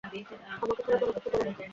[0.03, 1.51] আমাকে ছাড়া কোনো কিছু কোরো না।